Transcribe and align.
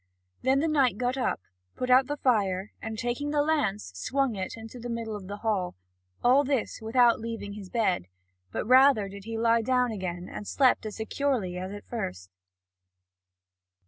Then 0.41 0.61
the 0.61 0.67
knight 0.67 0.97
got 0.97 1.15
up, 1.15 1.41
put 1.75 1.91
out 1.91 2.07
the 2.07 2.17
fire 2.17 2.71
and, 2.81 2.97
taking 2.97 3.29
the 3.29 3.43
lance, 3.43 3.91
swung 3.93 4.33
it 4.35 4.55
in 4.57 4.65
the 4.65 4.89
middle 4.89 5.15
of 5.15 5.27
the 5.27 5.37
hall, 5.45 5.75
all 6.23 6.43
this 6.43 6.81
without 6.81 7.19
leaving 7.19 7.53
his 7.53 7.69
bed; 7.69 8.07
rather 8.51 9.07
did 9.07 9.25
he 9.25 9.37
lie 9.37 9.61
down 9.61 9.91
again 9.91 10.27
and 10.27 10.47
slept 10.47 10.87
as 10.87 10.95
securely 10.95 11.55
as 11.55 11.71
at 11.71 11.85
first. 11.85 12.31